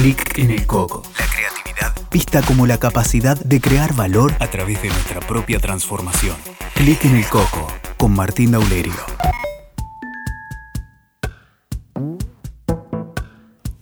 [0.00, 1.02] Clic en el coco.
[1.18, 6.36] La creatividad vista como la capacidad de crear valor a través de nuestra propia transformación.
[6.76, 8.94] Clic en el coco con Martín Daulerio.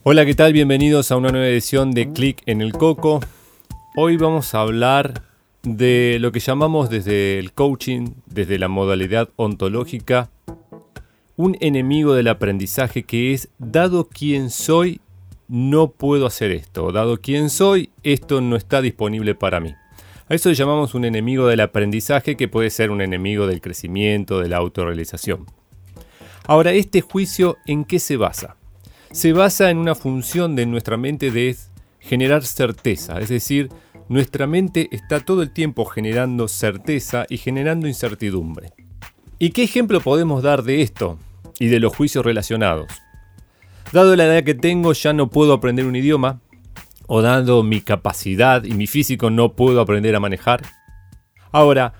[0.05, 0.55] Hola, ¿qué tal?
[0.55, 3.21] Bienvenidos a una nueva edición de Clic en el Coco.
[3.95, 5.23] Hoy vamos a hablar
[5.65, 10.31] de lo que llamamos desde el coaching, desde la modalidad ontológica,
[11.37, 15.03] un enemigo del aprendizaje que es, dado quién soy,
[15.49, 19.75] no puedo hacer esto, dado quién soy, esto no está disponible para mí.
[20.29, 24.41] A eso le llamamos un enemigo del aprendizaje que puede ser un enemigo del crecimiento,
[24.41, 25.47] de la autorrealización.
[26.47, 28.57] Ahora, este juicio, ¿en qué se basa?
[29.13, 31.57] Se basa en una función de nuestra mente de
[32.01, 33.69] generar certeza, es decir,
[34.09, 38.73] nuestra mente está todo el tiempo generando certeza y generando incertidumbre.
[39.39, 41.19] ¿Y qué ejemplo podemos dar de esto
[41.59, 42.87] y de los juicios relacionados?
[43.93, 46.41] Dado la edad que tengo ya no puedo aprender un idioma,
[47.07, 50.63] o dado mi capacidad y mi físico no puedo aprender a manejar.
[51.53, 51.95] Ahora,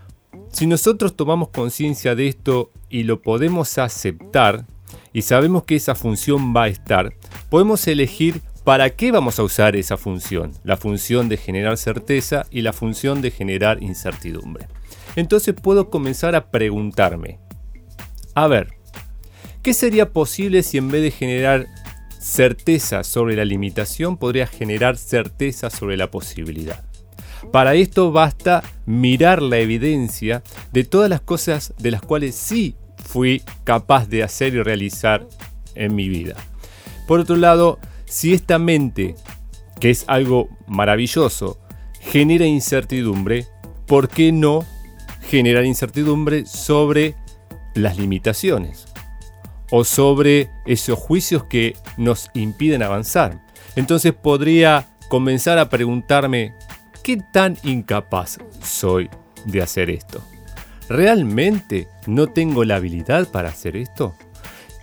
[0.53, 4.67] si nosotros tomamos conciencia de esto y lo podemos aceptar,
[5.13, 7.15] y sabemos que esa función va a estar,
[7.49, 10.51] podemos elegir ¿Para qué vamos a usar esa función?
[10.65, 14.67] La función de generar certeza y la función de generar incertidumbre.
[15.15, 17.39] Entonces puedo comenzar a preguntarme,
[18.35, 18.75] a ver,
[19.63, 21.69] ¿qué sería posible si en vez de generar
[22.19, 26.85] certeza sobre la limitación podría generar certeza sobre la posibilidad?
[27.53, 30.43] Para esto basta mirar la evidencia
[30.73, 35.27] de todas las cosas de las cuales sí fui capaz de hacer y realizar
[35.75, 36.35] en mi vida.
[37.07, 39.15] Por otro lado, si esta mente,
[39.81, 41.59] que es algo maravilloso,
[42.01, 43.47] genera incertidumbre,
[43.87, 44.65] ¿por qué no
[45.23, 47.15] generar incertidumbre sobre
[47.75, 48.87] las limitaciones?
[49.71, 53.45] O sobre esos juicios que nos impiden avanzar.
[53.75, 56.55] Entonces podría comenzar a preguntarme,
[57.03, 59.09] ¿qué tan incapaz soy
[59.45, 60.23] de hacer esto?
[60.89, 64.15] ¿Realmente no tengo la habilidad para hacer esto?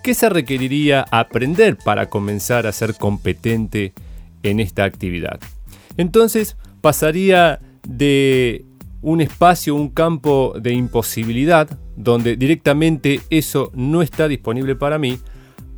[0.04, 3.94] ¿Qué se requeriría aprender para comenzar a ser competente
[4.44, 5.40] en esta actividad?
[5.96, 8.66] Entonces pasaría de
[9.02, 15.20] un espacio, un campo de imposibilidad, donde directamente eso no está disponible para mí,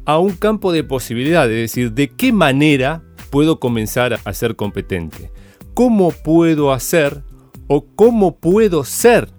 [0.06, 5.32] a un campo de posibilidad, es decir, de qué manera puedo comenzar a ser competente,
[5.74, 7.24] cómo puedo hacer
[7.68, 9.30] o cómo puedo ser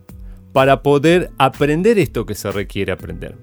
[0.53, 3.37] para poder aprender esto que se requiere aprender.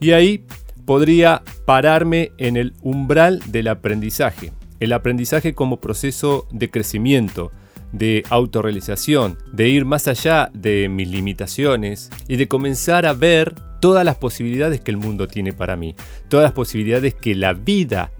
[0.00, 0.44] Y ahí
[0.84, 4.52] podría pararme en el umbral del aprendizaje.
[4.82, 7.52] El aprendizaje como proceso de crecimiento,
[7.92, 14.04] de autorrealización, de ir más allá de mis limitaciones y de comenzar a ver todas
[14.04, 15.94] las posibilidades que el mundo tiene para mí,
[16.28, 18.10] todas las posibilidades que la vida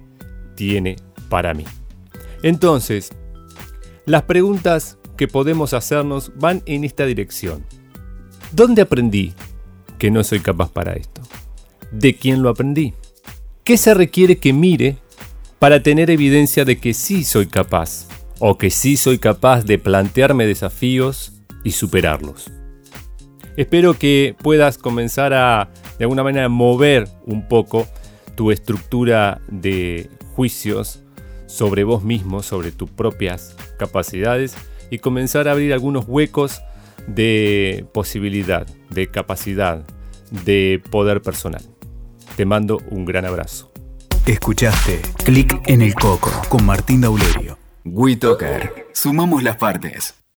[0.54, 0.96] tiene
[1.28, 1.64] para mí.
[2.42, 3.10] Entonces,
[4.06, 7.64] las preguntas que podemos hacernos van en esta dirección.
[8.52, 9.32] ¿Dónde aprendí
[9.98, 11.22] que no soy capaz para esto?
[11.92, 12.94] de quién lo aprendí.
[13.62, 14.96] ¿Qué se requiere que mire
[15.62, 18.08] para tener evidencia de que sí soy capaz
[18.40, 22.50] o que sí soy capaz de plantearme desafíos y superarlos?
[23.56, 27.86] Espero que puedas comenzar a, de alguna manera, mover un poco
[28.34, 31.04] tu estructura de juicios
[31.46, 34.56] sobre vos mismo, sobre tus propias capacidades
[34.90, 36.60] y comenzar a abrir algunos huecos
[37.06, 39.84] de posibilidad, de capacidad,
[40.44, 41.62] de poder personal.
[42.34, 43.71] Te mando un gran abrazo.
[44.26, 47.58] Escuchaste Clic en el Coco con Martín Daulerio.
[47.84, 48.86] WeToker.
[48.92, 50.21] Sumamos las partes.